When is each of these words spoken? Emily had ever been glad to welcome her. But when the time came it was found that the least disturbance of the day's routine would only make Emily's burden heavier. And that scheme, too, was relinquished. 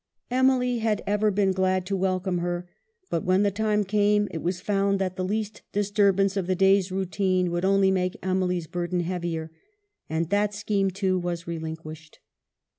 Emily 0.31 0.79
had 0.79 1.03
ever 1.05 1.29
been 1.29 1.51
glad 1.51 1.85
to 1.85 1.95
welcome 1.95 2.39
her. 2.39 2.67
But 3.11 3.23
when 3.23 3.43
the 3.43 3.51
time 3.51 3.83
came 3.83 4.27
it 4.31 4.41
was 4.41 4.59
found 4.59 4.97
that 4.97 5.15
the 5.15 5.23
least 5.23 5.61
disturbance 5.73 6.35
of 6.35 6.47
the 6.47 6.55
day's 6.55 6.91
routine 6.91 7.51
would 7.51 7.65
only 7.65 7.91
make 7.91 8.17
Emily's 8.23 8.65
burden 8.65 9.01
heavier. 9.01 9.51
And 10.09 10.31
that 10.31 10.55
scheme, 10.55 10.89
too, 10.89 11.19
was 11.19 11.45
relinquished. 11.45 12.17